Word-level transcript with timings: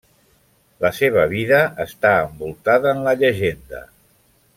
La 0.85 0.89
seva 0.99 1.25
vida 1.33 1.59
està 1.85 2.13
envoltada 2.23 2.95
en 2.97 3.05
la 3.09 3.15
llegenda. 3.21 3.83